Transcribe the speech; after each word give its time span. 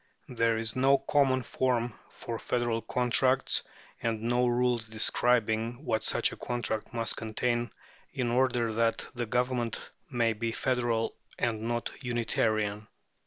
There 0.29 0.57
is 0.57 0.75
no 0.75 0.97
common 0.97 1.43
form 1.43 1.93
for 2.09 2.39
federal 2.39 2.81
contracts, 2.81 3.61
and 4.01 4.23
no 4.23 4.47
rules 4.47 4.85
describing 4.87 5.85
what 5.85 6.03
such 6.03 6.31
a 6.31 6.37
contract 6.37 6.91
must 6.91 7.15
contain 7.15 7.71
in 8.11 8.31
order 8.31 8.73
that 8.73 9.07
the 9.13 9.27
Government 9.27 9.91
may 10.09 10.33
be 10.33 10.53
federal 10.53 11.13
and 11.37 11.61
not 11.61 11.91
unitarian. 12.03 12.87